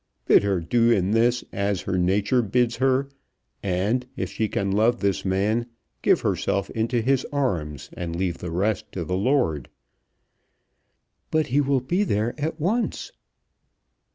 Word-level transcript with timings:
Bid 0.25 0.41
her 0.41 0.59
do 0.59 0.89
in 0.89 1.11
this 1.11 1.43
as 1.53 1.81
her 1.81 1.95
nature 1.95 2.41
bids 2.41 2.77
her, 2.77 3.07
and, 3.61 4.07
if 4.17 4.31
she 4.31 4.47
can 4.47 4.71
love 4.71 4.99
this 4.99 5.23
man, 5.23 5.67
give 6.01 6.21
herself 6.21 6.71
into 6.71 7.01
his 7.01 7.23
arms 7.31 7.87
and 7.93 8.15
leave 8.15 8.39
the 8.39 8.49
rest 8.49 8.91
to 8.93 9.03
the 9.05 9.15
Lord." 9.15 9.69
"But 11.29 11.45
he 11.53 11.61
will 11.61 11.81
be 11.81 12.03
there 12.03 12.33
at 12.41 12.59
once." 12.59 13.11